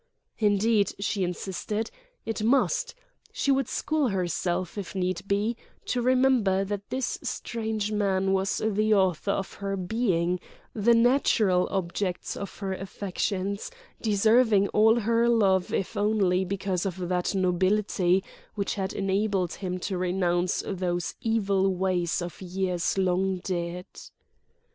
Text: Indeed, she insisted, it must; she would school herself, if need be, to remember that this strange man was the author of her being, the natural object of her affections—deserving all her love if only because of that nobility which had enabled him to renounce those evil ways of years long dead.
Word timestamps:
Indeed, 0.39 0.93
she 0.97 1.23
insisted, 1.23 1.91
it 2.25 2.41
must; 2.43 2.95
she 3.31 3.51
would 3.51 3.67
school 3.69 4.07
herself, 4.07 4.75
if 4.75 4.95
need 4.95 5.21
be, 5.27 5.55
to 5.85 6.01
remember 6.01 6.65
that 6.65 6.89
this 6.89 7.19
strange 7.21 7.91
man 7.91 8.33
was 8.33 8.59
the 8.65 8.95
author 8.95 9.29
of 9.29 9.53
her 9.53 9.77
being, 9.77 10.39
the 10.73 10.95
natural 10.95 11.67
object 11.69 12.35
of 12.35 12.57
her 12.57 12.73
affections—deserving 12.73 14.69
all 14.69 15.01
her 15.01 15.29
love 15.29 15.71
if 15.71 15.95
only 15.95 16.45
because 16.45 16.87
of 16.87 17.07
that 17.09 17.35
nobility 17.35 18.23
which 18.55 18.73
had 18.73 18.93
enabled 18.93 19.53
him 19.53 19.77
to 19.81 19.99
renounce 19.99 20.63
those 20.65 21.13
evil 21.21 21.71
ways 21.75 22.23
of 22.23 22.41
years 22.41 22.97
long 22.97 23.37
dead. 23.43 23.85